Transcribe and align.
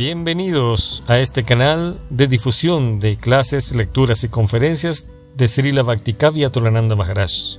Bienvenidos 0.00 1.04
a 1.10 1.18
este 1.18 1.44
canal 1.44 1.98
de 2.08 2.26
difusión 2.26 3.00
de 3.00 3.18
clases, 3.18 3.76
lecturas 3.76 4.24
y 4.24 4.30
conferencias 4.30 5.06
de 5.36 5.46
Srila 5.46 5.82
Bhaktikavya 5.82 6.48
Tolananda 6.48 6.96
Maharaj. 6.96 7.58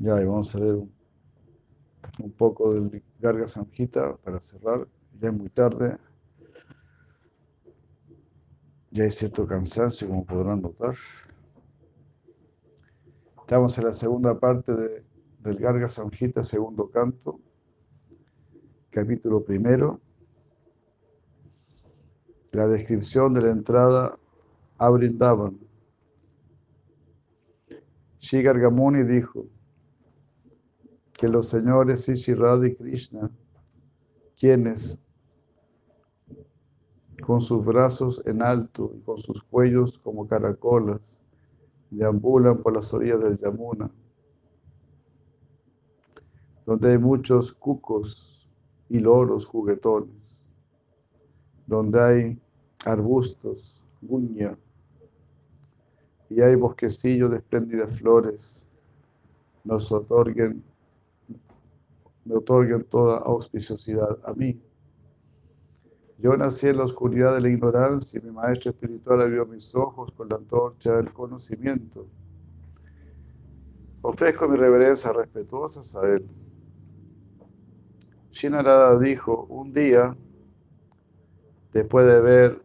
Ya, 0.00 0.20
y 0.20 0.24
vamos 0.26 0.54
a 0.54 0.58
un, 0.58 0.92
un 2.18 2.32
poco 2.32 2.74
del 2.74 3.02
Garga 3.18 3.48
Samhita 3.48 4.16
para 4.16 4.38
cerrar. 4.42 4.86
Ya 5.18 5.30
es 5.30 5.34
muy 5.34 5.48
tarde. 5.48 5.96
Ya 8.90 9.04
hay 9.04 9.10
cierto 9.12 9.46
cansancio, 9.46 10.08
como 10.08 10.26
podrán 10.26 10.60
notar. 10.60 10.94
Estamos 13.38 13.78
en 13.78 13.84
la 13.84 13.92
segunda 13.94 14.38
parte 14.38 14.74
de, 14.74 15.09
del 15.42 15.56
Garga 15.56 15.88
Samhita, 15.88 16.44
segundo 16.44 16.90
canto, 16.90 17.40
capítulo 18.90 19.42
primero. 19.42 20.00
La 22.52 22.66
descripción 22.66 23.32
de 23.32 23.42
la 23.42 23.50
entrada 23.50 24.18
a 24.78 24.90
Brindavan. 24.90 25.58
Shri 28.18 28.42
Gargamuni 28.42 29.02
dijo 29.02 29.46
que 31.12 31.28
los 31.28 31.48
señores 31.48 32.08
Ishirada 32.08 32.66
y 32.66 32.74
Krishna, 32.74 33.30
quienes 34.38 34.98
con 37.22 37.40
sus 37.40 37.64
brazos 37.64 38.22
en 38.26 38.42
alto 38.42 38.92
y 38.94 39.00
con 39.00 39.18
sus 39.18 39.42
cuellos 39.44 39.98
como 39.98 40.26
caracolas, 40.26 41.18
deambulan 41.90 42.58
por 42.58 42.74
las 42.74 42.92
orillas 42.92 43.20
del 43.20 43.38
Yamuna, 43.38 43.90
donde 46.70 46.92
hay 46.92 46.98
muchos 46.98 47.50
cucos 47.50 48.48
y 48.88 49.00
loros 49.00 49.44
juguetones, 49.44 50.38
donde 51.66 52.00
hay 52.00 52.38
arbustos, 52.84 53.82
guña, 54.00 54.56
y 56.28 56.40
hay 56.40 56.54
bosquecillos 56.54 57.32
de 57.32 57.38
espléndidas 57.38 57.92
flores, 57.98 58.64
nos 59.64 59.90
otorguen, 59.90 60.62
me 62.24 62.36
otorguen 62.36 62.84
toda 62.84 63.18
auspiciosidad 63.18 64.20
a 64.24 64.32
mí. 64.32 64.56
Yo 66.18 66.36
nací 66.36 66.68
en 66.68 66.76
la 66.76 66.84
oscuridad 66.84 67.34
de 67.34 67.40
la 67.40 67.48
ignorancia 67.48 68.20
y 68.22 68.26
mi 68.26 68.30
maestro 68.30 68.70
espiritual 68.70 69.22
abrió 69.22 69.44
mis 69.44 69.74
ojos 69.74 70.12
con 70.12 70.28
la 70.28 70.36
antorcha 70.36 70.92
del 70.98 71.12
conocimiento. 71.12 72.06
Ofrezco 74.02 74.46
mis 74.46 74.60
reverencias 74.60 75.16
respetuosas 75.16 75.96
a 75.96 76.06
él. 76.06 76.30
Shinarada 78.30 78.98
dijo, 78.98 79.44
un 79.48 79.72
día, 79.72 80.16
después 81.72 82.06
de 82.06 82.20
ver 82.20 82.62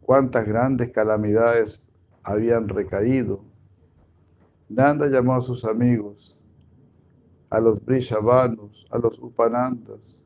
cuántas 0.00 0.46
grandes 0.46 0.90
calamidades 0.90 1.90
habían 2.22 2.68
recaído, 2.68 3.44
Nanda 4.68 5.08
llamó 5.08 5.36
a 5.36 5.40
sus 5.40 5.64
amigos, 5.64 6.40
a 7.50 7.60
los 7.60 7.84
Brishavanus, 7.84 8.86
a 8.90 8.98
los 8.98 9.18
Upanandas 9.18 10.22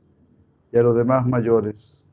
y 0.73 0.79
a 0.79 0.83
los 0.83 0.97
demás 0.97 1.27
mayores 1.27 2.09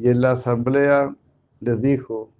y 0.00 0.08
en 0.08 0.22
la 0.22 0.32
asamblea 0.32 1.14
les 1.60 1.82
dijo, 1.82 2.32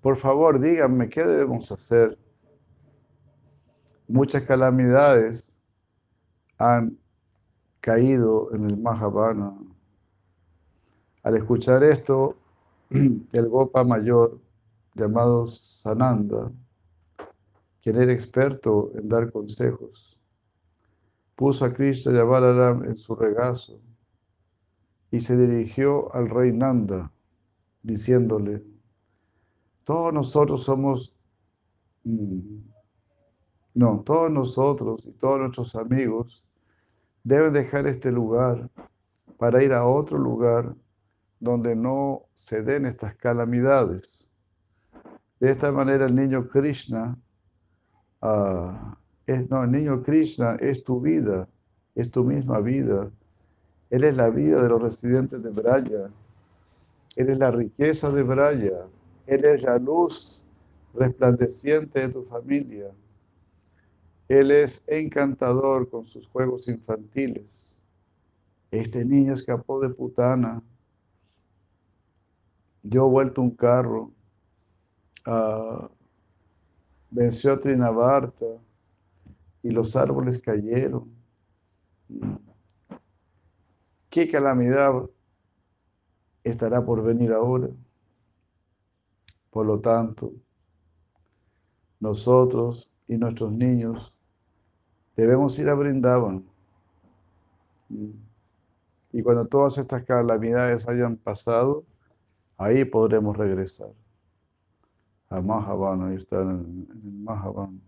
por 0.00 0.16
favor 0.16 0.60
díganme 0.60 1.08
qué 1.08 1.24
debemos 1.24 1.72
hacer. 1.72 2.16
Muchas 4.06 4.44
calamidades 4.44 5.60
han 6.56 6.96
caído 7.84 8.48
en 8.54 8.64
el 8.64 8.78
Mahabana. 8.78 9.54
Al 11.22 11.36
escuchar 11.36 11.84
esto, 11.84 12.34
el 12.90 13.48
Gopa 13.50 13.84
mayor, 13.84 14.40
llamado 14.94 15.46
Sananda, 15.46 16.50
quien 17.82 18.00
era 18.00 18.10
experto 18.10 18.90
en 18.94 19.06
dar 19.06 19.30
consejos, 19.30 20.18
puso 21.36 21.66
a 21.66 21.74
Krishna 21.74 22.14
y 22.14 22.16
a 22.16 22.24
Balaram 22.24 22.84
en 22.84 22.96
su 22.96 23.14
regazo 23.14 23.78
y 25.10 25.20
se 25.20 25.36
dirigió 25.36 26.14
al 26.14 26.30
rey 26.30 26.52
Nanda, 26.52 27.12
diciéndole, 27.82 28.62
todos 29.84 30.10
nosotros 30.10 30.64
somos, 30.64 31.14
mm, 32.04 32.60
no, 33.74 34.02
todos 34.06 34.30
nosotros 34.30 35.04
y 35.04 35.12
todos 35.12 35.38
nuestros 35.40 35.76
amigos 35.76 36.44
deben 37.24 37.52
dejar 37.52 37.86
este 37.86 38.12
lugar 38.12 38.70
para 39.38 39.62
ir 39.62 39.72
a 39.72 39.84
otro 39.84 40.18
lugar 40.18 40.74
donde 41.40 41.74
no 41.74 42.26
se 42.34 42.62
den 42.62 42.86
estas 42.86 43.16
calamidades. 43.16 44.28
De 45.40 45.50
esta 45.50 45.72
manera 45.72 46.06
el 46.06 46.14
niño 46.14 46.48
Krishna, 46.48 47.18
ah, 48.22 48.96
es, 49.26 49.50
no, 49.50 49.64
el 49.64 49.72
niño 49.72 50.02
Krishna 50.02 50.56
es 50.60 50.84
tu 50.84 51.00
vida, 51.00 51.48
es 51.94 52.10
tu 52.10 52.22
misma 52.24 52.60
vida 52.60 53.10
él 53.94 54.02
es 54.02 54.16
la 54.16 54.28
vida 54.28 54.60
de 54.60 54.68
los 54.68 54.82
residentes 54.82 55.40
de 55.40 55.50
Braya. 55.50 56.10
Él 57.14 57.30
es 57.30 57.38
la 57.38 57.52
riqueza 57.52 58.10
de 58.10 58.24
Braya. 58.24 58.88
Él 59.24 59.44
es 59.44 59.62
la 59.62 59.78
luz 59.78 60.42
resplandeciente 60.94 62.00
de 62.00 62.08
tu 62.08 62.22
familia. 62.24 62.90
Él 64.28 64.50
es 64.50 64.82
encantador 64.88 65.90
con 65.90 66.04
sus 66.04 66.26
juegos 66.26 66.68
infantiles. 66.68 67.76
Este 68.70 69.04
niño 69.04 69.34
escapó 69.34 69.80
de 69.80 69.90
Putana. 69.90 70.62
Yo 72.82 73.08
vuelto 73.08 73.42
un 73.42 73.50
carro. 73.50 74.12
Uh, 75.26 75.88
venció 77.10 77.52
a 77.52 77.60
Trinabarta 77.60 78.46
y 79.62 79.70
los 79.70 79.94
árboles 79.96 80.38
cayeron. 80.38 81.14
¿Qué 84.10 84.28
calamidad 84.28 85.08
estará 86.42 86.84
por 86.84 87.02
venir 87.02 87.32
ahora? 87.32 87.68
Por 89.50 89.66
lo 89.66 89.80
tanto, 89.80 90.32
nosotros 92.00 92.93
y 93.06 93.16
nuestros 93.16 93.52
niños 93.52 94.14
debemos 95.16 95.58
ir 95.58 95.68
a 95.68 95.74
Brindavan. 95.74 96.44
Y 99.12 99.22
cuando 99.22 99.46
todas 99.46 99.78
estas 99.78 100.04
calamidades 100.04 100.88
hayan 100.88 101.16
pasado, 101.16 101.84
ahí 102.56 102.84
podremos 102.84 103.36
regresar 103.36 103.90
a 105.28 105.40
Mahavana, 105.40 106.08
ahí 106.08 106.16
está 106.16 106.40
en, 106.40 107.24
Mahavana. 107.24 107.78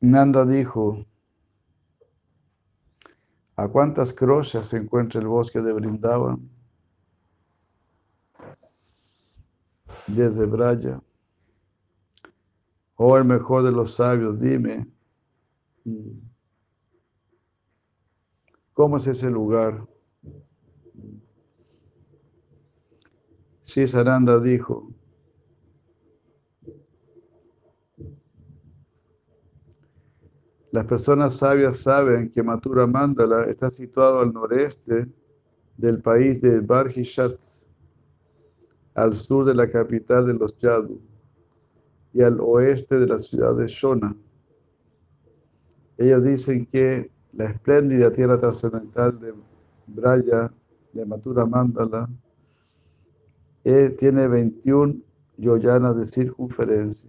Nanda 0.00 0.44
dijo, 0.44 1.04
¿A 3.58 3.66
cuántas 3.66 4.12
crochas 4.12 4.68
se 4.68 4.76
encuentra 4.76 5.20
el 5.20 5.26
bosque 5.26 5.60
de 5.60 5.72
Brindavan? 5.72 6.48
Desde 10.06 10.46
Braya. 10.46 11.00
Oh, 13.00 13.16
el 13.16 13.24
mejor 13.24 13.62
de 13.62 13.70
los 13.70 13.94
sabios, 13.94 14.40
dime, 14.40 14.88
¿cómo 18.72 18.96
es 18.96 19.06
ese 19.06 19.30
lugar? 19.30 19.86
Sí, 23.62 23.86
Saranda 23.86 24.40
dijo, 24.40 24.92
Las 30.72 30.84
personas 30.84 31.36
sabias 31.36 31.78
saben 31.78 32.30
que 32.32 32.42
Mathura 32.42 32.86
Mandala 32.88 33.44
está 33.44 33.70
situado 33.70 34.18
al 34.18 34.32
noreste 34.32 35.06
del 35.76 36.02
país 36.02 36.40
de 36.40 36.58
Barhishat, 36.58 37.40
al 38.94 39.16
sur 39.16 39.44
de 39.46 39.54
la 39.54 39.70
capital 39.70 40.26
de 40.26 40.34
los 40.34 40.58
Yadu 40.58 41.07
y 42.18 42.22
al 42.22 42.40
oeste 42.40 42.98
de 42.98 43.06
la 43.06 43.16
ciudad 43.20 43.54
de 43.54 43.68
Shona. 43.68 44.16
Ellos 45.96 46.24
dicen 46.24 46.66
que 46.66 47.12
la 47.32 47.44
espléndida 47.44 48.12
tierra 48.12 48.40
trascendental 48.40 49.20
de 49.20 49.32
Braya, 49.86 50.52
de 50.92 51.06
Mathura 51.06 51.46
Mandala, 51.46 52.10
eh, 53.62 53.94
tiene 53.96 54.26
21 54.26 54.96
yoyanas 55.36 55.96
de 55.96 56.06
circunferencia. 56.06 57.08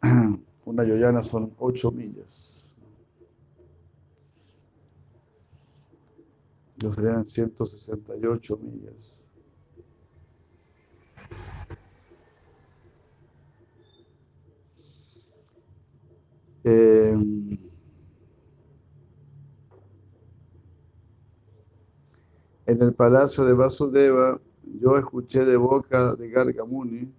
Una 0.64 0.84
yoyana 0.84 1.24
son 1.24 1.52
8 1.58 1.90
millas. 1.90 2.57
que 6.78 6.92
serían 6.92 7.26
168 7.26 8.56
millas. 8.58 9.18
Eh, 16.64 17.16
en 22.66 22.82
el 22.82 22.94
palacio 22.94 23.44
de 23.44 23.54
Vasudeva, 23.54 24.40
yo 24.62 24.96
escuché 24.96 25.44
de 25.44 25.56
boca 25.56 26.14
de 26.14 26.28
Gargamuni 26.28 27.12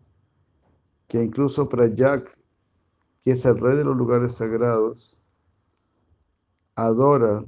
que 1.08 1.24
incluso 1.24 1.68
Prayak, 1.68 2.38
que 3.24 3.32
es 3.32 3.44
el 3.44 3.58
rey 3.58 3.76
de 3.76 3.84
los 3.84 3.98
lugares 3.98 4.36
sagrados, 4.36 5.18
adora 6.76 7.44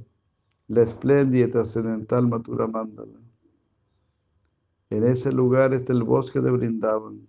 la 0.72 0.84
espléndida 0.84 1.44
y 1.44 1.50
trascendental 1.50 2.26
Matura 2.26 2.66
Mandala. 2.66 3.20
En 4.88 5.04
ese 5.04 5.30
lugar 5.30 5.74
está 5.74 5.92
el 5.92 6.02
bosque 6.02 6.40
de 6.40 6.50
Brindavan, 6.50 7.28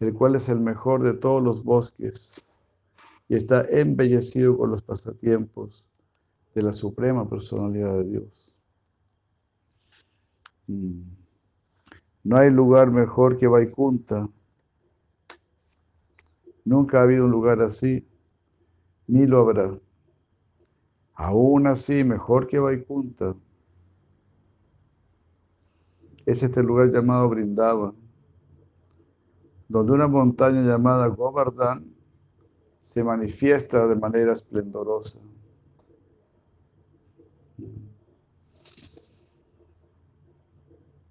el 0.00 0.14
cual 0.14 0.36
es 0.36 0.48
el 0.48 0.58
mejor 0.58 1.02
de 1.02 1.12
todos 1.12 1.42
los 1.42 1.62
bosques 1.62 2.42
y 3.28 3.34
está 3.34 3.66
embellecido 3.68 4.56
con 4.56 4.70
los 4.70 4.80
pasatiempos 4.80 5.86
de 6.54 6.62
la 6.62 6.72
suprema 6.72 7.28
personalidad 7.28 7.92
de 7.98 8.04
Dios. 8.04 8.56
Mm. 10.66 11.02
No 12.24 12.38
hay 12.38 12.48
lugar 12.48 12.90
mejor 12.90 13.36
que 13.36 13.46
Vaikunta. 13.46 14.30
Nunca 16.64 17.00
ha 17.00 17.02
habido 17.02 17.26
un 17.26 17.30
lugar 17.30 17.60
así, 17.60 18.08
ni 19.06 19.26
lo 19.26 19.40
habrá. 19.40 19.78
Aún 21.16 21.66
así, 21.66 22.04
mejor 22.04 22.46
que 22.46 22.58
Vaikunta. 22.58 23.34
Es 26.26 26.42
este 26.42 26.62
lugar 26.62 26.92
llamado 26.92 27.28
Brindavan, 27.30 27.94
donde 29.66 29.92
una 29.92 30.08
montaña 30.08 30.62
llamada 30.62 31.06
Govardhan 31.06 31.86
se 32.82 33.02
manifiesta 33.02 33.86
de 33.86 33.96
manera 33.96 34.34
esplendorosa. 34.34 35.20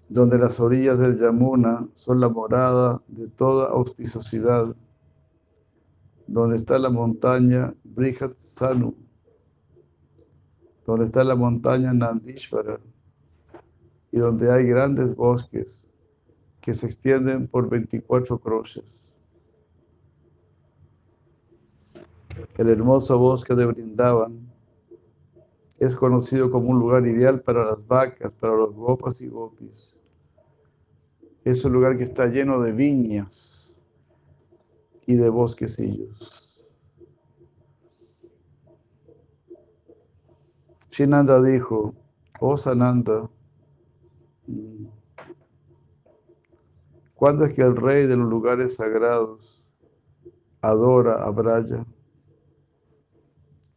Donde 0.08 0.38
las 0.38 0.60
orillas 0.60 1.00
del 1.00 1.18
Yamuna 1.18 1.90
son 1.96 2.20
la 2.20 2.30
morada 2.30 3.02
de 3.08 3.28
toda 3.28 3.70
auspiciosidad, 3.70 4.76
donde 6.28 6.58
está 6.58 6.78
la 6.78 6.90
montaña 6.92 7.74
Brihat 7.84 8.36
Sanu, 8.36 8.96
donde 10.86 11.06
está 11.06 11.24
la 11.24 11.36
montaña 11.36 11.94
Nandishvara, 11.94 12.80
y 14.12 14.20
donde 14.20 14.52
hay 14.52 14.66
grandes 14.66 15.16
bosques 15.16 15.88
que 16.62 16.74
se 16.74 16.86
extienden 16.86 17.48
por 17.48 17.70
24 17.70 18.40
croches. 18.40 19.14
El 22.58 22.70
hermoso 22.70 23.18
bosque 23.20 23.56
de 23.56 23.66
Brindavan 23.66 24.52
es 25.80 25.96
conocido 25.96 26.50
como 26.50 26.70
un 26.70 26.80
lugar 26.80 27.06
ideal 27.06 27.42
para 27.42 27.66
las 27.66 27.88
vacas, 27.88 28.34
para 28.34 28.56
los 28.56 28.74
gopas 28.74 29.22
y 29.22 29.28
gopis. 29.28 29.96
Es 31.44 31.64
un 31.66 31.74
lugar 31.74 31.98
que 31.98 32.06
está 32.06 32.28
lleno 32.28 32.62
de 32.62 32.72
viñas 32.72 33.78
y 35.06 35.16
de 35.16 35.30
bosquecillos. 35.30 36.45
Shinanda 40.96 41.42
dijo, 41.42 41.94
oh 42.40 42.56
Sananda, 42.56 43.30
¿Cuándo 47.16 47.44
es 47.44 47.54
que 47.54 47.64
el 47.64 47.76
rey 47.76 48.08
de 48.08 48.16
los 48.16 48.30
lugares 48.30 48.78
sagrados 48.78 49.68
adora 50.62 51.22
a 51.22 51.30
Braya? 51.32 51.86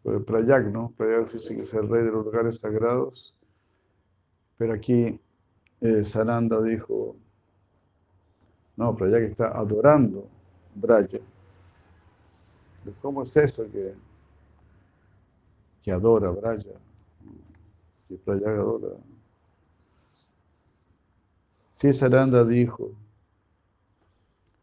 Pues 0.05 0.23
Prayak, 0.23 0.67
¿no? 0.67 0.93
Prayak 0.97 1.33
dice 1.33 1.57
que 1.57 1.63
es 1.63 1.75
el 1.75 1.89
rey 1.89 2.05
de 2.05 2.13
los 2.13 2.25
lugares 2.25 2.61
sagrados. 2.61 3.37
Pero 4.57 4.75
aquí 4.75 5.21
eh, 5.81 6.05
Sananda 6.05 6.63
dijo, 6.63 7.17
no, 8.77 8.95
Prayak 8.95 9.23
está 9.23 9.59
adorando 9.59 10.29
Braya. 10.77 11.19
¿Cómo 13.03 13.25
es 13.25 13.37
eso 13.37 13.65
que, 13.73 13.93
que 15.83 15.91
adora 15.91 16.31
Braya? 16.31 16.88
Que 18.09 18.17
Prayak 18.17 18.59
adora. 18.59 18.97
Sí, 21.75 21.93
Saranda 21.93 22.45
dijo, 22.45 22.97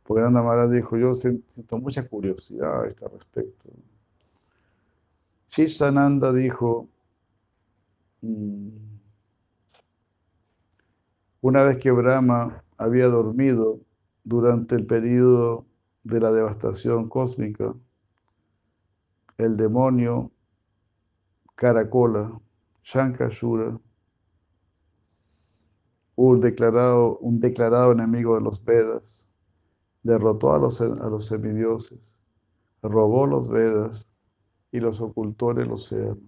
porque 0.04 0.22
Nanda 0.22 0.44
Maharaj 0.44 0.70
dijo, 0.70 0.98
yo 0.98 1.16
siento 1.16 1.80
mucha 1.80 2.08
curiosidad 2.08 2.84
a 2.84 2.88
este 2.88 3.08
respecto. 3.08 3.70
Sananda 5.68 6.34
dijo, 6.34 6.90
mm, 8.22 8.68
una 11.42 11.64
vez 11.64 11.78
que 11.78 11.92
Brahma 11.92 12.64
había 12.78 13.08
dormido 13.08 13.80
durante 14.24 14.76
el 14.76 14.86
periodo 14.86 15.66
de 16.04 16.20
la 16.20 16.32
devastación 16.32 17.10
cósmica, 17.10 17.74
el 19.38 19.58
demonio 19.58 20.32
Karakola, 21.56 22.40
Shankashura, 22.86 23.80
un 26.16 26.40
declarado, 26.40 27.18
un 27.18 27.40
declarado 27.40 27.92
enemigo 27.92 28.36
de 28.36 28.42
los 28.42 28.64
Vedas, 28.64 29.28
derrotó 30.04 30.54
a 30.54 30.60
los, 30.60 30.80
a 30.82 30.86
los 30.86 31.26
semidioses, 31.26 32.16
robó 32.84 33.26
los 33.26 33.50
Vedas 33.50 34.08
y 34.72 34.80
los 34.80 35.02
ocultó 35.02 35.50
en 35.50 35.62
el 35.62 35.72
océano. 35.72 36.22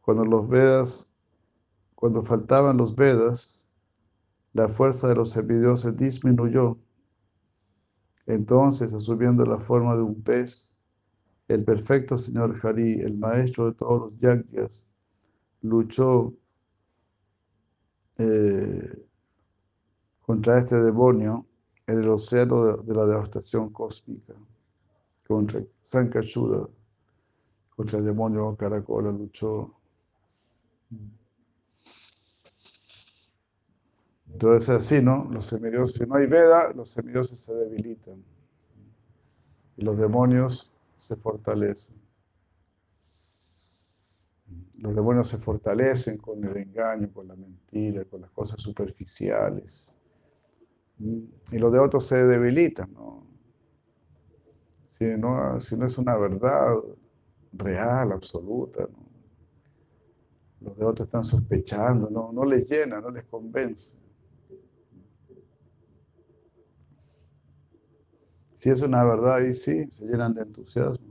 Cuando 0.00 0.24
los 0.24 0.48
Vedas, 0.48 1.10
cuando 1.94 2.22
faltaban 2.22 2.78
los 2.78 2.94
Vedas, 2.96 3.66
la 4.54 4.70
fuerza 4.70 5.08
de 5.08 5.14
los 5.14 5.30
semidioses 5.30 5.94
disminuyó. 5.94 6.78
Entonces, 8.24 8.94
asumiendo 8.94 9.44
la 9.44 9.58
forma 9.58 9.94
de 9.94 10.02
un 10.02 10.22
pez, 10.22 10.71
el 11.54 11.64
perfecto 11.64 12.16
señor 12.18 12.58
Hari, 12.62 13.00
el 13.00 13.16
maestro 13.16 13.66
de 13.66 13.74
todos 13.74 14.12
los 14.12 14.20
yagyas, 14.20 14.84
luchó 15.62 16.32
eh, 18.18 19.06
contra 20.20 20.58
este 20.58 20.80
demonio 20.80 21.46
en 21.86 22.00
el 22.00 22.08
océano 22.08 22.76
de, 22.76 22.94
la 22.94 23.06
devastación 23.06 23.70
cósmica, 23.70 24.34
contra 25.26 25.62
Sankashura, 25.82 26.68
contra 27.74 27.98
el 27.98 28.04
demonio 28.04 28.56
Caracola 28.56 29.10
luchó. 29.10 29.74
Entonces 34.32 34.68
así, 34.68 35.02
¿no? 35.02 35.28
Los 35.30 35.46
semidioses, 35.46 35.96
si 35.96 36.06
no 36.06 36.14
hay 36.14 36.26
Veda, 36.26 36.72
los 36.72 36.90
semidioses 36.90 37.40
se 37.40 37.54
debilitan 37.54 38.24
y 39.76 39.84
los 39.84 39.98
demonios 39.98 40.72
se 41.02 41.16
fortalecen. 41.16 41.96
Los 44.78 44.94
demonios 44.94 45.28
se 45.28 45.38
fortalecen 45.38 46.18
con 46.18 46.44
el 46.44 46.56
engaño, 46.56 47.12
con 47.12 47.28
la 47.28 47.36
mentira, 47.36 48.04
con 48.04 48.20
las 48.20 48.30
cosas 48.30 48.60
superficiales. 48.60 49.92
Y 50.98 51.58
los 51.58 51.72
de 51.72 51.78
otros 51.78 52.06
se 52.06 52.24
debilitan. 52.24 52.94
Si, 54.88 55.04
no, 55.04 55.60
si 55.60 55.76
no 55.76 55.86
es 55.86 55.98
una 55.98 56.16
verdad 56.16 56.76
real, 57.52 58.12
absoluta, 58.12 58.86
los 60.60 60.76
de 60.76 60.84
otros 60.84 61.08
están 61.08 61.24
sospechando, 61.24 62.08
no, 62.10 62.30
no 62.32 62.44
les 62.44 62.68
llena, 62.70 63.00
no 63.00 63.10
les 63.10 63.24
convence. 63.24 63.96
Si 68.62 68.70
es 68.70 68.80
una 68.80 69.02
verdad, 69.02 69.38
ahí 69.38 69.54
sí, 69.54 69.90
se 69.90 70.06
llenan 70.06 70.34
de 70.34 70.42
entusiasmo. 70.42 71.04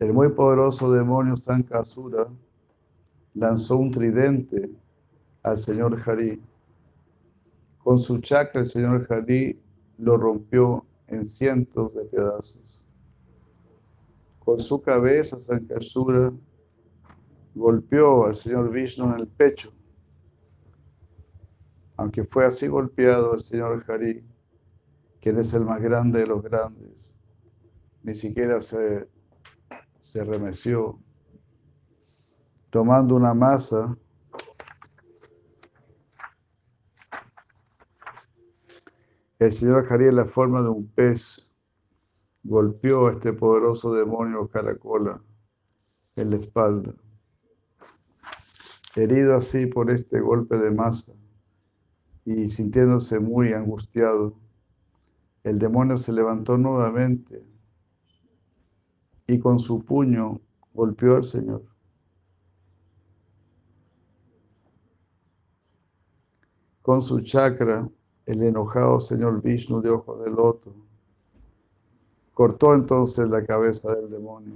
El 0.00 0.12
muy 0.12 0.30
poderoso 0.30 0.90
demonio 0.90 1.36
Sankasura 1.36 2.26
lanzó 3.34 3.76
un 3.76 3.92
tridente 3.92 4.72
al 5.44 5.56
señor 5.56 6.02
Hari. 6.04 6.42
Con 7.78 7.96
su 7.96 8.18
chakra 8.18 8.62
el 8.62 8.66
señor 8.66 9.06
Hari 9.08 9.56
lo 9.98 10.16
rompió 10.16 10.84
en 11.06 11.24
cientos 11.24 11.94
de 11.94 12.06
pedazos. 12.06 12.82
Con 14.40 14.58
su 14.58 14.82
cabeza 14.82 15.38
Sankasura 15.38 16.32
golpeó 17.54 18.26
al 18.26 18.34
señor 18.34 18.68
Vishnu 18.72 19.04
en 19.04 19.20
el 19.20 19.28
pecho. 19.28 19.72
Aunque 21.96 22.24
fue 22.24 22.46
así 22.46 22.66
golpeado 22.66 23.34
el 23.34 23.40
señor 23.40 23.84
Hari, 23.88 24.24
quien 25.20 25.38
es 25.38 25.52
el 25.54 25.64
más 25.64 25.80
grande 25.80 26.20
de 26.20 26.26
los 26.26 26.42
grandes, 26.42 26.90
ni 28.02 28.14
siquiera 28.14 28.60
se 28.60 29.06
se 30.02 30.24
remeció, 30.24 30.98
tomando 32.70 33.14
una 33.14 33.32
masa, 33.34 33.96
el 39.38 39.52
Señor 39.52 39.86
en 39.90 40.16
la 40.16 40.24
forma 40.24 40.60
de 40.60 40.68
un 40.68 40.88
pez 40.88 41.52
golpeó 42.42 43.06
a 43.06 43.12
este 43.12 43.32
poderoso 43.32 43.94
demonio 43.94 44.48
caracola 44.48 45.22
en 46.16 46.30
la 46.30 46.36
espalda. 46.36 46.92
Herido 48.96 49.36
así 49.36 49.66
por 49.66 49.90
este 49.90 50.20
golpe 50.20 50.58
de 50.58 50.70
masa 50.70 51.12
y 52.24 52.48
sintiéndose 52.48 53.18
muy 53.18 53.52
angustiado, 53.52 54.34
el 55.44 55.58
demonio 55.58 55.98
se 55.98 56.12
levantó 56.12 56.56
nuevamente 56.56 57.42
y 59.26 59.38
con 59.38 59.58
su 59.58 59.84
puño 59.84 60.40
golpeó 60.72 61.16
al 61.16 61.24
Señor. 61.24 61.62
Con 66.82 67.00
su 67.02 67.20
chakra, 67.20 67.88
el 68.26 68.42
enojado 68.42 69.00
señor 69.00 69.42
Vishnu 69.42 69.80
de 69.80 69.90
ojo 69.90 70.16
de 70.18 70.30
loto 70.30 70.74
cortó 72.34 72.74
entonces 72.74 73.28
la 73.28 73.44
cabeza 73.44 73.94
del 73.94 74.10
demonio. 74.10 74.54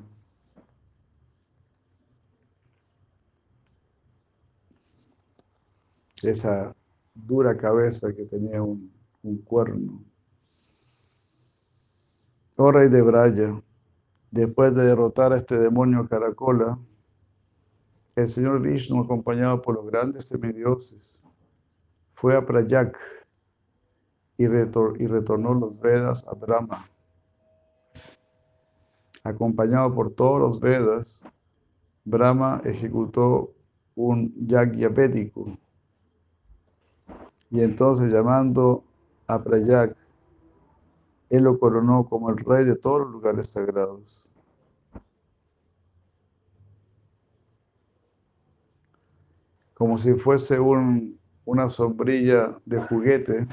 Esa 6.23 6.75
dura 7.16 7.56
cabeza 7.56 8.12
que 8.12 8.25
tenía 8.25 8.62
un, 8.62 8.92
cuerno. 9.44 10.04
Oh 12.56 12.70
rey 12.70 12.88
de 12.88 13.02
Braya, 13.02 13.61
después 14.30 14.73
de 14.75 14.85
derrotar 14.85 15.32
a 15.32 15.37
este 15.37 15.58
demonio 15.58 16.06
caracola, 16.08 16.78
el 18.14 18.28
señor 18.28 18.62
Vishnu, 18.62 19.02
acompañado 19.02 19.61
por 19.61 19.75
los 19.75 19.87
grandes 19.87 20.26
semidioses, 20.26 21.20
fue 22.12 22.37
a 22.37 22.46
Prayak 22.46 22.96
y, 24.38 24.44
y 24.44 24.46
retornó 24.46 25.54
los 25.54 25.80
Vedas 25.80 26.26
a 26.28 26.35
Brahma. 26.35 26.88
Acompañado 29.25 29.92
por 29.92 30.14
todos 30.14 30.40
los 30.40 30.61
Vedas, 30.61 31.23
Brahma 32.04 32.62
ejecutó 32.64 33.52
un 33.96 34.32
yagya 34.46 34.88
védico. 34.88 35.58
Y 37.50 37.61
entonces 37.61 38.12
llamando 38.12 38.85
a 39.26 39.43
Prayak, 39.43 39.97
él 41.31 41.43
lo 41.43 41.59
coronó 41.59 42.09
como 42.09 42.31
el 42.31 42.38
rey 42.38 42.65
de 42.65 42.76
todos 42.76 43.00
los 43.00 43.11
lugares 43.11 43.50
sagrados. 43.50 44.23
Como 49.75 49.99
si 49.99 50.15
fuese 50.15 50.59
un 50.59 51.19
una 51.47 51.71
sombrilla 51.71 52.59
de 52.67 52.79
juguete. 52.81 53.47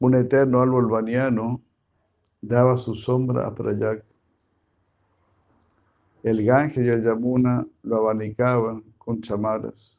Un 0.00 0.14
eterno 0.14 0.60
árbol 0.60 0.86
baniano 0.86 1.62
daba 2.40 2.76
su 2.76 2.94
sombra 2.94 3.46
a 3.46 3.54
Prayak. 3.54 4.07
El 6.28 6.44
Gange 6.44 6.84
y 6.84 6.88
el 6.88 7.02
Yamuna 7.02 7.66
lo 7.82 7.96
abanicaban 7.96 8.84
con 8.98 9.22
chamaras. 9.22 9.96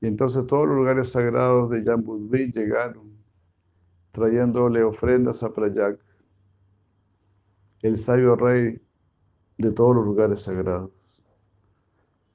Y 0.00 0.06
entonces 0.06 0.46
todos 0.46 0.66
los 0.66 0.78
lugares 0.78 1.12
sagrados 1.12 1.68
de 1.68 1.82
Jambudvi 1.82 2.50
llegaron, 2.50 3.12
trayéndole 4.12 4.82
ofrendas 4.82 5.42
a 5.42 5.52
Prayak. 5.52 6.00
El 7.82 7.98
sabio 7.98 8.34
rey 8.34 8.80
de 9.58 9.72
todos 9.72 9.94
los 9.94 10.06
lugares 10.06 10.40
sagrados. 10.40 10.90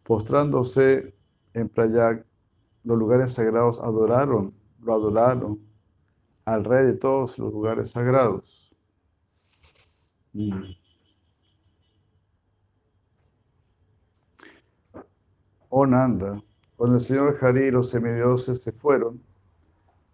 Postrándose 0.03 1.15
en 1.55 1.69
Prayak, 1.69 2.23
los 2.83 2.99
lugares 2.99 3.33
sagrados 3.33 3.79
adoraron, 3.79 4.53
lo 4.79 4.93
adoraron 4.93 5.59
al 6.45 6.63
rey 6.63 6.85
de 6.85 6.93
todos 6.93 7.39
los 7.39 7.51
lugares 7.51 7.89
sagrados. 7.89 8.71
Oh 15.69 15.85
Nanda, 15.85 16.41
cuando 16.75 16.97
el 16.97 17.01
Señor 17.01 17.37
Hari 17.39 17.67
y 17.67 17.71
los 17.71 17.89
semidioses 17.89 18.61
se 18.61 18.71
fueron, 18.71 19.21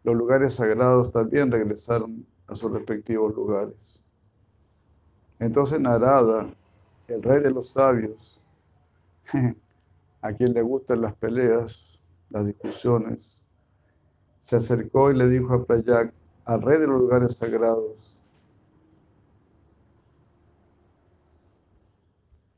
los 0.03 0.15
lugares 0.15 0.55
sagrados 0.55 1.11
también 1.11 1.51
regresaron 1.51 2.25
a 2.47 2.55
sus 2.55 2.71
respectivos 2.71 3.33
lugares. 3.33 4.01
Entonces 5.39 5.79
Narada 5.79 6.47
el 7.07 7.21
rey 7.21 7.41
de 7.41 7.51
los 7.51 7.69
sabios, 7.69 8.41
a 10.21 10.33
quien 10.33 10.53
le 10.53 10.61
gustan 10.61 11.01
las 11.01 11.15
peleas, 11.15 12.01
las 12.29 12.45
discusiones, 12.45 13.37
se 14.39 14.55
acercó 14.55 15.11
y 15.11 15.15
le 15.15 15.27
dijo 15.27 15.53
a 15.53 15.65
Prayak, 15.65 16.13
al 16.45 16.61
rey 16.61 16.79
de 16.79 16.87
los 16.87 16.99
lugares 16.99 17.37
sagrados, 17.37 18.19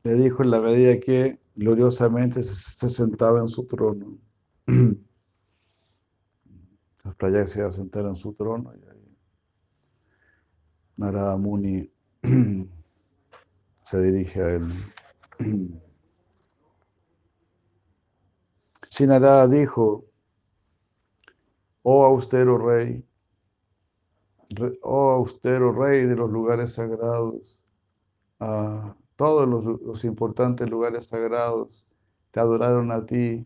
le 0.02 0.14
dijo 0.14 0.42
en 0.42 0.50
la 0.50 0.60
medida 0.60 0.98
que 1.00 1.38
gloriosamente 1.54 2.42
se, 2.42 2.88
sentaba 2.88 3.40
en 3.40 3.48
su 3.48 3.66
trono. 3.66 4.18
Los 7.04 7.14
Prayak 7.16 7.46
se 7.46 7.58
iba 7.60 7.68
a 7.68 7.72
sentar 7.72 8.04
en 8.06 8.16
su 8.16 8.32
trono 8.34 8.72
y 8.74 8.82
ahí 8.88 9.16
Narada 10.96 11.36
Muni 11.36 11.90
se 13.82 14.02
dirige 14.02 14.42
a 14.42 14.50
él. 14.54 14.62
Sinarada 18.90 19.46
dijo, 19.46 20.06
oh 21.82 22.04
austero 22.04 22.58
rey, 22.58 23.04
oh 24.82 25.10
austero 25.10 25.72
rey 25.72 26.06
de 26.06 26.16
los 26.16 26.30
lugares 26.30 26.74
sagrados, 26.74 27.60
a 28.40 28.96
todos 29.18 29.48
los, 29.82 30.04
importantes 30.04 30.70
lugares 30.70 31.08
sagrados 31.08 31.84
te 32.30 32.38
adoraron 32.38 32.92
a 32.92 33.04
ti 33.04 33.44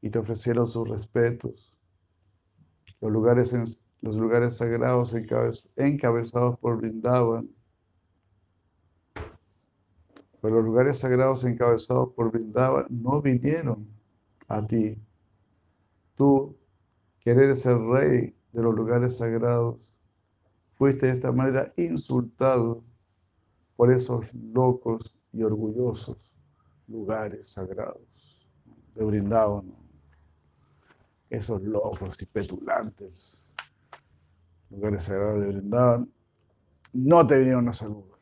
y 0.00 0.08
te 0.08 0.18
ofrecieron 0.18 0.66
sus 0.66 0.88
respetos. 0.88 1.76
Los 2.98 3.12
lugares, 3.12 3.84
los 4.00 4.16
lugares 4.16 4.56
sagrados 4.56 5.14
encabezados 5.76 6.58
por 6.58 6.78
Brindavan 6.78 7.50
pero 10.40 10.56
los 10.56 10.64
lugares 10.64 10.98
sagrados 10.98 11.44
encabezados 11.44 12.14
por 12.14 12.32
no 12.88 13.20
vinieron 13.20 13.86
a 14.48 14.66
ti. 14.66 14.96
Tú, 16.16 16.56
que 17.20 17.32
eres 17.32 17.66
el 17.66 17.86
rey 17.90 18.34
de 18.52 18.62
los 18.62 18.74
lugares 18.74 19.18
sagrados, 19.18 19.92
fuiste 20.72 21.06
de 21.06 21.12
esta 21.12 21.32
manera 21.32 21.70
insultado 21.76 22.82
por 23.76 23.92
esos 23.92 24.24
locos 24.34 25.14
y 25.32 25.42
orgullosos 25.42 26.18
lugares 26.88 27.48
sagrados 27.50 28.40
de 28.94 29.04
Vrindavan. 29.04 29.72
Esos 31.30 31.62
locos 31.62 32.20
y 32.20 32.26
petulantes 32.26 33.56
lugares 34.70 35.04
sagrados 35.04 35.40
de 35.40 35.46
Vrindavan 35.48 36.12
no 36.92 37.26
te 37.26 37.38
vinieron 37.38 37.68
a 37.68 37.72
saludar, 37.72 38.18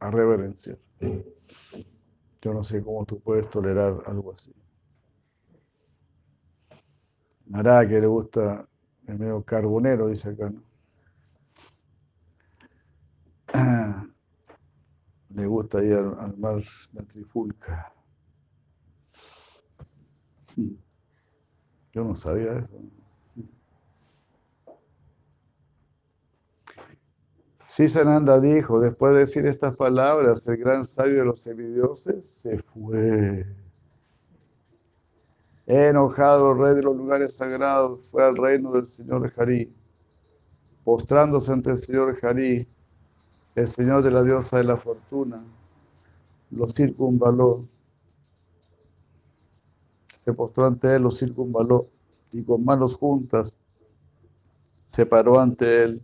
a 0.00 0.10
reverenciar. 0.10 0.78
Yo 2.42 2.52
no 2.52 2.64
sé 2.64 2.82
cómo 2.82 3.04
tú 3.04 3.20
puedes 3.20 3.48
tolerar 3.48 4.02
algo 4.06 4.32
así. 4.32 4.52
Nada 7.46 7.86
que 7.86 8.00
le 8.00 8.06
gusta 8.06 8.68
el 9.06 9.18
medio 9.18 9.42
carbonero, 9.42 10.08
dice 10.08 10.30
acá, 10.30 10.50
¿no? 10.50 10.62
Le 15.36 15.46
gusta 15.46 15.84
ir 15.84 15.92
al, 15.92 16.34
mar 16.38 16.62
la 16.94 17.02
trifulca. 17.02 17.92
Yo 21.92 22.04
no 22.04 22.16
sabía 22.16 22.58
eso. 22.58 22.80
Sananda 27.86 28.40
dijo, 28.40 28.80
después 28.80 29.12
de 29.12 29.18
decir 29.18 29.44
estas 29.46 29.76
palabras, 29.76 30.48
el 30.48 30.56
gran 30.56 30.86
sabio 30.86 31.18
de 31.18 31.24
los 31.26 31.40
semidioses 31.40 32.26
se 32.26 32.58
fue. 32.58 33.44
Enojado, 35.66 36.54
rey 36.54 36.74
de 36.74 36.82
los 36.82 36.96
lugares 36.96 37.36
sagrados, 37.36 38.06
fue 38.06 38.24
al 38.24 38.38
reino 38.38 38.72
del 38.72 38.86
Señor 38.86 39.30
Harí. 39.36 39.70
Postrándose 40.82 41.52
ante 41.52 41.72
el 41.72 41.76
Señor 41.76 42.16
Harí, 42.22 42.66
el 43.56 43.68
Señor 43.68 44.04
de 44.04 44.10
la 44.10 44.22
diosa 44.22 44.58
de 44.58 44.64
la 44.64 44.76
fortuna, 44.76 45.42
lo 46.50 46.68
circunvaló. 46.68 47.62
Se 50.14 50.32
postró 50.34 50.66
ante 50.66 50.94
él, 50.94 51.02
lo 51.02 51.10
circunvaló 51.10 51.88
y 52.32 52.44
con 52.44 52.64
manos 52.64 52.94
juntas 52.94 53.58
se 54.84 55.06
paró 55.06 55.40
ante 55.40 55.82
él 55.82 56.02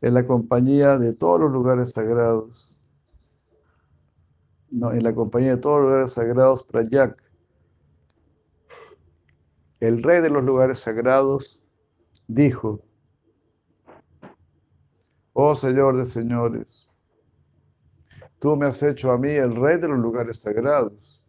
en 0.00 0.14
la 0.14 0.26
compañía 0.26 0.98
de 0.98 1.12
todos 1.14 1.40
los 1.40 1.52
lugares 1.52 1.92
sagrados. 1.92 2.76
No, 4.70 4.92
en 4.92 5.02
la 5.02 5.14
compañía 5.14 5.56
de 5.56 5.62
todos 5.62 5.80
los 5.80 5.90
lugares 5.90 6.12
sagrados, 6.12 6.62
Prayak. 6.64 7.22
el 9.80 10.02
rey 10.02 10.20
de 10.20 10.30
los 10.30 10.42
lugares 10.44 10.80
sagrados, 10.80 11.62
dijo, 12.26 12.80
Oh 15.40 15.54
Señor 15.54 15.96
de 15.96 16.04
señores, 16.04 16.88
tú 18.40 18.56
me 18.56 18.66
has 18.66 18.82
hecho 18.82 19.12
a 19.12 19.18
mí 19.18 19.30
el 19.30 19.54
rey 19.54 19.78
de 19.78 19.86
los 19.86 20.00
lugares 20.00 20.40
sagrados. 20.40 21.22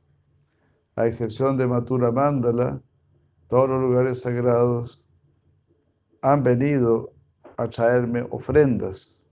A 0.95 1.05
excepción 1.05 1.57
de 1.57 1.67
Matura 1.67 2.11
Mandala, 2.11 2.81
todos 3.47 3.69
los 3.69 3.79
lugares 3.79 4.21
sagrados 4.21 5.07
han 6.23 6.41
venido 6.41 7.13
a 7.55 7.67
traerme 7.67 8.25
ofrendas. 8.31 9.23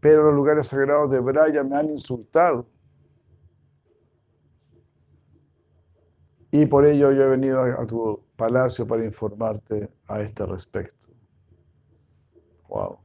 Pero 0.00 0.24
los 0.24 0.34
lugares 0.34 0.66
sagrados 0.66 1.10
de 1.10 1.18
Braya 1.18 1.64
me 1.64 1.76
han 1.76 1.88
insultado. 1.88 2.66
Y 6.50 6.66
por 6.66 6.84
ello 6.84 7.10
yo 7.10 7.22
he 7.22 7.28
venido 7.28 7.62
a, 7.62 7.86
tu 7.86 8.22
palacio 8.36 8.86
para 8.86 9.02
informarte 9.02 9.88
a 10.06 10.20
este 10.20 10.44
respecto. 10.44 11.01
Wow. 12.72 12.98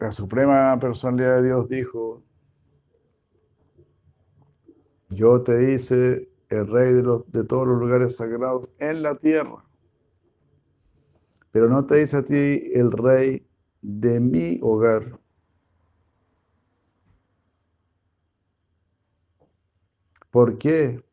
La 0.00 0.10
Suprema 0.10 0.76
Personalidad 0.80 1.36
de 1.36 1.42
Dios 1.44 1.68
dijo, 1.68 2.24
yo 5.10 5.42
te 5.42 5.72
hice 5.72 6.28
el 6.48 6.66
rey 6.66 6.92
de, 6.94 7.02
los, 7.04 7.30
de 7.30 7.44
todos 7.44 7.68
los 7.68 7.78
lugares 7.78 8.16
sagrados 8.16 8.72
en 8.78 9.02
la 9.04 9.16
tierra, 9.16 9.64
pero 11.52 11.68
no 11.68 11.86
te 11.86 12.02
hice 12.02 12.16
a 12.16 12.24
ti 12.24 12.72
el 12.74 12.90
rey 12.90 13.46
de 13.80 14.18
mi 14.18 14.58
hogar. 14.60 15.21
¿Por 20.32 20.56
qué? 20.56 21.04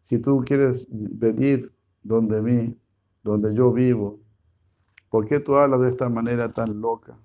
Si 0.00 0.18
tú 0.20 0.44
quieres 0.46 0.86
venir 0.88 1.72
donde 2.00 2.40
mí, 2.40 2.78
donde 3.24 3.52
yo 3.54 3.72
vivo, 3.72 4.20
¿por 5.10 5.26
qué 5.26 5.40
tú 5.40 5.56
hablas 5.56 5.80
de 5.80 5.88
esta 5.88 6.08
manera 6.08 6.52
tan 6.52 6.80
loca? 6.80 7.18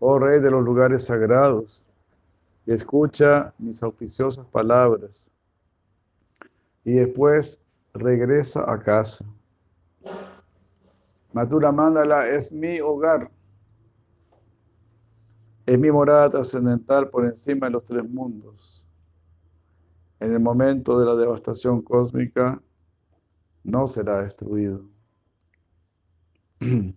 Oh 0.00 0.18
Rey 0.18 0.40
de 0.40 0.50
los 0.50 0.62
lugares 0.62 1.06
sagrados, 1.06 1.88
escucha 2.66 3.54
mis 3.58 3.82
auspiciosas 3.82 4.44
palabras 4.46 5.30
y 6.84 6.92
después 6.92 7.58
regresa 7.94 8.70
a 8.70 8.78
casa. 8.78 9.24
Matura 11.32 11.72
Mandala 11.72 12.28
es 12.28 12.52
mi 12.52 12.78
hogar, 12.78 13.30
es 15.64 15.78
mi 15.78 15.90
morada 15.90 16.28
trascendental 16.28 17.08
por 17.08 17.24
encima 17.24 17.68
de 17.68 17.72
los 17.72 17.84
tres 17.84 18.06
mundos 18.06 18.83
en 20.24 20.32
el 20.32 20.40
momento 20.40 20.98
de 20.98 21.04
la 21.06 21.14
devastación 21.14 21.82
cósmica, 21.82 22.60
no 23.62 23.86
será 23.86 24.22
destruido. 24.22 24.82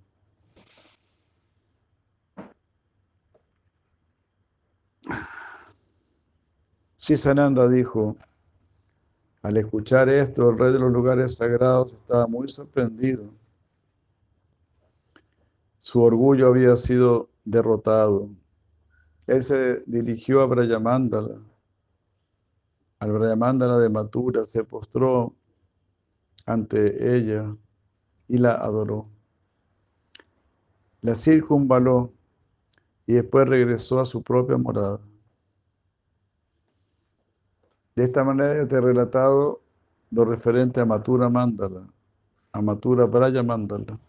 Shisananda 7.00 7.68
dijo, 7.68 8.16
al 9.42 9.58
escuchar 9.58 10.08
esto, 10.08 10.50
el 10.50 10.58
rey 10.58 10.72
de 10.72 10.80
los 10.80 10.92
lugares 10.94 11.36
sagrados 11.36 11.94
estaba 11.94 12.28
muy 12.28 12.48
sorprendido. 12.48 13.30
Su 15.80 16.02
orgullo 16.02 16.48
había 16.48 16.78
sido 16.78 17.30
derrotado. 17.44 18.30
Él 19.26 19.44
se 19.44 19.84
dirigió 19.86 20.42
a 20.42 20.46
Brayamandala 20.46 21.42
al 23.00 23.12
Brahmandana 23.12 23.78
de 23.78 23.90
Matura 23.90 24.46
se 24.46 24.64
postró 24.64 25.34
ante 26.46 27.16
ella 27.16 27.56
y 28.28 28.38
la 28.38 28.54
adoró. 28.54 29.08
La 31.02 31.14
circunvaló 31.14 32.12
y 33.06 33.14
después 33.14 33.48
regresó 33.48 34.00
a 34.00 34.06
su 34.06 34.24
propia 34.24 34.58
morada. 34.58 35.00
De 37.96 38.04
esta 38.04 38.24
manera 38.24 38.68
te 38.68 38.76
he 38.76 38.82
relatado 38.82 39.62
lo 40.12 40.26
referente 40.26 40.80
a 40.80 40.86
Matura 40.86 41.30
Mandala, 41.30 41.88
a 42.52 42.62
Matura 42.62 43.06
Braya 43.06 43.44
Mandala, 43.44 44.00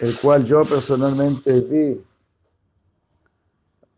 el 0.00 0.18
cual 0.18 0.44
yo 0.44 0.64
personalmente 0.64 1.60
vi 1.60 2.04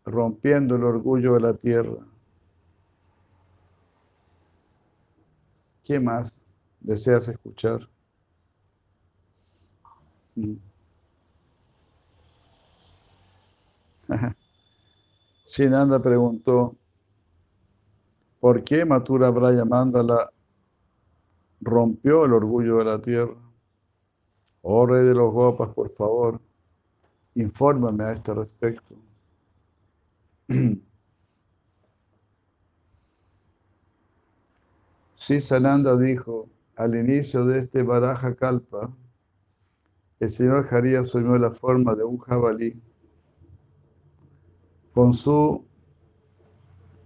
rompiendo 0.05 0.75
el 0.75 0.83
orgullo 0.83 1.33
de 1.33 1.39
la 1.39 1.53
tierra 1.53 1.97
¿Qué 5.85 5.99
más 5.99 6.43
deseas 6.79 7.27
escuchar? 7.29 7.87
Mm. 10.35 10.55
Shinanda 15.45 16.01
preguntó, 16.01 16.75
¿por 18.39 18.63
qué 18.63 18.83
Matura 18.83 19.29
Braya 19.29 19.63
Mandala 19.63 20.27
rompió 21.61 22.25
el 22.25 22.33
orgullo 22.33 22.77
de 22.79 22.85
la 22.85 22.99
tierra? 22.99 23.35
Oh 24.63 24.87
rey 24.87 25.05
de 25.05 25.13
los 25.13 25.31
Gopas, 25.31 25.71
por 25.71 25.91
favor, 25.91 26.41
infórmame 27.35 28.05
a 28.05 28.13
este 28.13 28.33
respecto. 28.33 28.95
Sananda 35.27 35.97
dijo, 35.97 36.47
al 36.75 36.95
inicio 36.95 37.45
de 37.45 37.57
este 37.57 37.81
Baraja 37.81 38.35
Kalpa, 38.35 38.95
el 40.19 40.29
señor 40.29 40.67
Haría 40.69 40.99
asumió 40.99 41.35
la 41.39 41.51
forma 41.51 41.95
de 41.95 42.03
un 42.03 42.19
jabalí 42.19 42.79
con, 44.93 45.15
su, 45.15 45.65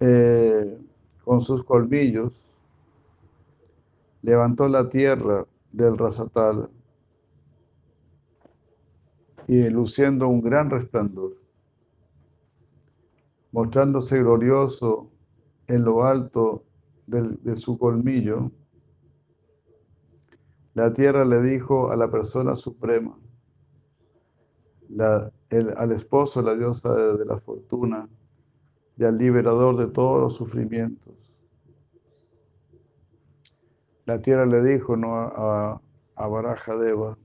eh, 0.01 0.77
con 1.23 1.39
sus 1.39 1.63
colmillos, 1.63 2.57
levantó 4.21 4.67
la 4.67 4.89
tierra 4.89 5.45
del 5.71 5.97
Rasatal 5.97 6.69
y 9.47 9.69
luciendo 9.69 10.27
un 10.27 10.41
gran 10.41 10.69
resplandor, 10.69 11.37
mostrándose 13.53 14.19
glorioso 14.19 15.09
en 15.67 15.85
lo 15.85 16.03
alto 16.03 16.65
de, 17.09 17.55
su 17.55 17.77
colmillo, 17.77 18.51
la 20.73 20.93
tierra 20.93 21.25
le 21.25 21.41
dijo 21.41 21.91
a 21.91 21.95
la 21.95 22.09
persona 22.09 22.55
suprema, 22.55 23.17
al 24.99 25.91
esposo, 25.91 26.41
la 26.41 26.55
diosa 26.55 26.93
de, 26.93 27.25
la 27.25 27.37
fortuna 27.39 28.07
y 28.97 29.03
al 29.03 29.17
liberador 29.17 29.77
de 29.77 29.87
todos 29.87 30.21
los 30.21 30.35
sufrimientos. 30.35 31.33
La 34.05 34.21
tierra 34.21 34.45
le 34.45 34.63
dijo 34.63 34.95
¿no? 34.95 35.15
a, 35.15 35.81
a 36.15 36.27
Baraja 36.27 36.75
Deva, 36.75 37.17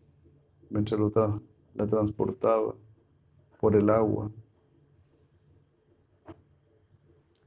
mientras 0.71 1.01
la 1.75 1.87
transportaba 1.87 2.75
por 3.61 3.77
el 3.77 3.91
agua. 3.91 4.31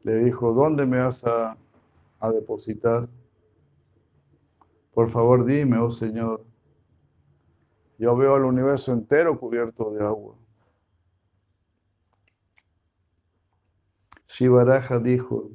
Le 0.04 0.23
dijo, 0.23 0.54
¿dónde 0.54 0.86
me 0.86 1.00
vas 1.00 1.26
a 1.26 1.58
a 2.19 2.32
depositar. 2.32 3.08
Por 4.93 5.10
favor, 5.10 5.45
dime, 5.45 5.77
oh 5.77 5.91
Señor, 5.91 6.43
yo 7.97 8.15
veo 8.15 8.36
el 8.38 8.43
universo 8.43 8.91
entero 8.93 9.39
cubierto 9.39 9.91
de 9.91 10.03
agua. 10.03 10.36
Shivaraja 14.27 14.99
dijo, 14.99 15.49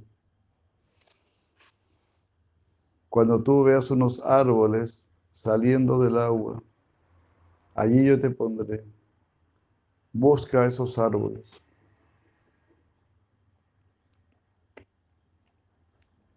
cuando 3.08 3.42
tú 3.42 3.62
veas 3.62 3.90
unos 3.90 4.24
árboles 4.24 5.04
saliendo 5.32 5.98
del 6.00 6.18
agua, 6.18 6.62
allí 7.74 8.04
yo 8.04 8.18
te 8.18 8.30
pondré. 8.30 8.84
Busca 10.12 10.66
esos 10.66 10.98
árboles. 10.98 11.52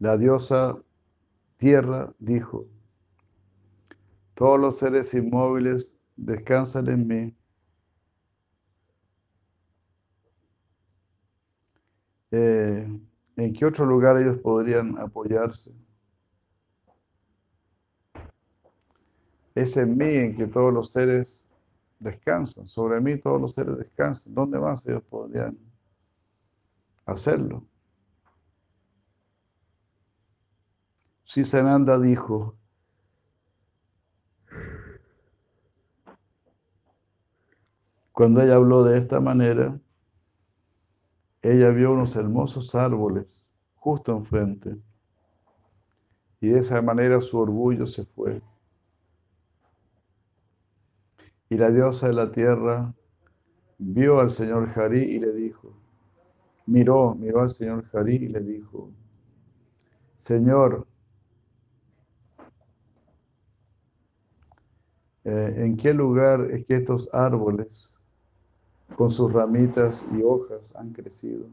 La 0.06 0.18
diosa 0.18 0.78
tierra 1.58 2.14
dijo, 2.20 2.68
todos 4.36 4.60
los 4.60 4.78
seres 4.78 5.12
inmóviles 5.16 5.96
descansan 6.16 6.88
en 6.90 7.08
mí. 7.08 7.36
Eh, 12.30 12.88
¿En 13.36 13.54
qué 13.54 13.66
otro 13.66 13.88
lugar 13.88 14.22
ellos 14.22 14.38
podrían 14.38 14.96
apoyarse? 15.00 15.74
es 19.56 19.76
en 19.76 19.98
mí 19.98 20.18
en 20.18 20.36
que 20.36 20.46
todos 20.46 20.72
los 20.72 20.92
seres 20.92 21.44
descansan. 21.98 22.68
Sobre 22.68 23.02
mí 23.02 23.18
todos 23.18 23.42
los 23.42 23.56
seres 23.56 23.76
descansan. 23.76 24.36
¿Dónde 24.36 24.60
más 24.60 24.86
ellos 24.86 25.02
podrían 25.10 25.58
hacerlo? 27.08 27.66
Sananda 31.44 32.00
dijo, 32.00 32.56
cuando 38.12 38.42
ella 38.42 38.56
habló 38.56 38.84
de 38.84 38.98
esta 38.98 39.20
manera, 39.20 39.80
ella 41.42 41.70
vio 41.70 41.92
unos 41.92 42.16
hermosos 42.16 42.74
árboles 42.74 43.46
justo 43.76 44.16
enfrente 44.16 44.78
y 46.42 46.50
de 46.50 46.60
esa 46.60 46.82
manera 46.82 47.22
su 47.22 47.38
orgullo 47.38 47.88
se 47.88 48.06
fue. 48.06 48.42
Y 51.50 51.58
la 51.58 51.70
diosa 51.70 52.08
de 52.08 52.14
la 52.14 52.32
tierra 52.32 52.94
vio 53.78 54.20
al 54.20 54.30
señor 54.30 54.70
Harí 54.76 55.04
y 55.04 55.20
le 55.20 55.34
dijo, 55.34 55.74
miró, 56.66 57.16
miró 57.16 57.42
al 57.42 57.50
señor 57.50 57.86
Harí 57.94 58.16
y 58.16 58.28
le 58.28 58.42
dijo, 58.42 58.92
Señor, 60.18 60.85
eh, 65.26 65.54
¿en 65.58 65.76
qué 65.76 65.94
lugar 65.94 66.50
es 66.52 66.66
que 66.66 66.76
estos 66.76 67.10
árboles 67.14 67.94
con 68.96 69.10
sus 69.10 69.34
ramitas 69.34 70.06
y 70.14 70.24
hojas 70.24 70.74
han 70.76 70.94
crecido? 70.94 71.48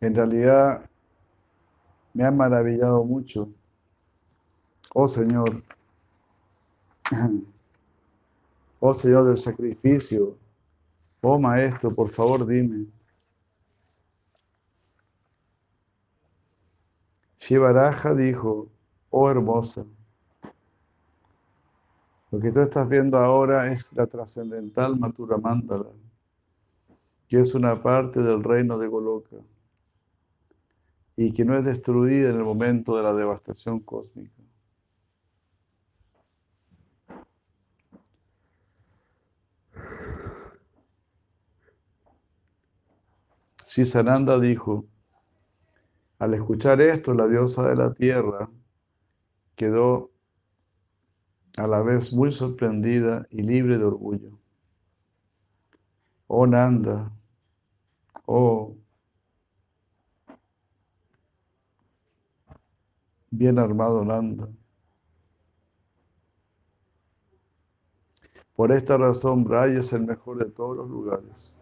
En 0.00 0.14
realidad 0.14 0.88
me 2.12 2.24
han 2.24 2.36
maravillado 2.36 3.02
mucho. 3.04 3.48
Oh 4.94 5.08
Señor, 5.08 5.50
Oh 8.80 8.94
Señor 8.94 9.26
del 9.26 9.36
sacrificio, 9.36 10.38
oh 11.20 11.38
Maestro, 11.38 11.92
por 11.92 12.10
favor 12.10 12.46
dime. 12.46 12.86
Shivaraja 17.40 18.14
dijo, 18.14 18.68
oh 19.10 19.28
hermosa, 19.30 19.84
lo 22.30 22.40
que 22.40 22.52
tú 22.52 22.60
estás 22.60 22.88
viendo 22.88 23.18
ahora 23.18 23.72
es 23.72 23.92
la 23.94 24.06
trascendental 24.06 24.98
Matura 24.98 25.38
Mandala, 25.38 25.90
que 27.28 27.40
es 27.40 27.54
una 27.54 27.82
parte 27.82 28.22
del 28.22 28.42
reino 28.42 28.78
de 28.78 28.88
Goloka 28.88 29.36
y 31.16 31.32
que 31.32 31.44
no 31.44 31.58
es 31.58 31.64
destruida 31.64 32.30
en 32.30 32.36
el 32.36 32.44
momento 32.44 32.96
de 32.96 33.02
la 33.02 33.12
devastación 33.12 33.80
cósmica. 33.80 34.42
Sananda 43.84 44.38
dijo, 44.38 44.86
al 46.18 46.34
escuchar 46.34 46.80
esto, 46.80 47.14
la 47.14 47.26
diosa 47.26 47.68
de 47.68 47.76
la 47.76 47.92
tierra 47.92 48.50
quedó 49.54 50.10
a 51.58 51.66
la 51.66 51.82
vez 51.82 52.12
muy 52.12 52.32
sorprendida 52.32 53.26
y 53.30 53.42
libre 53.42 53.78
de 53.78 53.84
orgullo. 53.84 54.38
Oh 56.26 56.46
Nanda, 56.46 57.10
oh 58.26 58.76
bien 63.30 63.58
armado 63.58 64.04
Nanda. 64.04 64.48
Por 68.54 68.72
esta 68.72 68.96
razón, 68.96 69.44
Braya 69.44 69.80
es 69.80 69.92
el 69.92 70.02
mejor 70.02 70.38
de 70.38 70.50
todos 70.50 70.76
los 70.76 70.88
lugares 70.88 71.54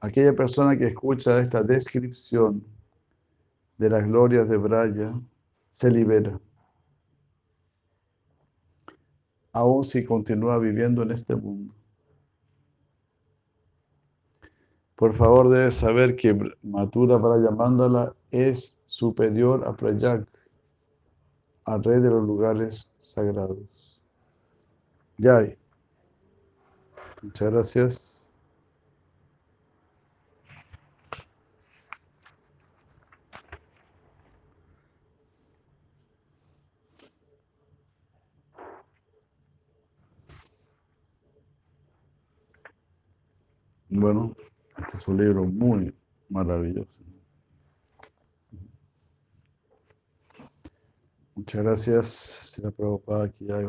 aquella 0.00 0.34
persona 0.34 0.76
que 0.76 0.86
escucha 0.86 1.40
esta 1.40 1.62
descripción 1.62 2.64
de 3.78 3.90
las 3.90 4.04
glorias 4.04 4.48
de 4.48 4.56
Braya 4.56 5.12
se 5.70 5.90
libera. 5.90 6.40
Aún 9.52 9.84
si 9.84 10.04
continúa 10.04 10.58
viviendo 10.58 11.02
en 11.02 11.10
este 11.10 11.34
mundo. 11.34 11.74
Por 14.96 15.14
favor, 15.14 15.48
debes 15.48 15.76
saber 15.76 16.14
que 16.14 16.54
Matura 16.62 17.16
Braya 17.16 17.50
Mandala 17.50 18.14
es 18.30 18.82
superior 18.86 19.66
a 19.66 19.74
Prayag, 19.74 20.26
al 21.64 21.82
rey 21.82 22.00
de 22.00 22.10
los 22.10 22.22
lugares 22.22 22.92
sagrados. 23.00 24.02
Yay. 25.16 25.56
Muchas 27.22 27.52
gracias. 27.52 28.19
Bueno, 44.00 44.34
este 44.78 44.96
es 44.96 45.08
un 45.08 45.18
libro 45.18 45.44
muy 45.44 45.94
maravilloso. 46.30 47.02
Muchas 51.34 51.62
gracias. 51.62 52.08
Si 52.08 52.62
la 52.62 52.70
Prabhupada, 52.70 53.24
aquí 53.24 53.44
ya 53.44 53.56
hay. 53.58 53.66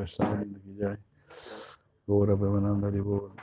Ahora, 2.07 2.37
Premananda, 2.37 2.89
Libor. 2.89 3.33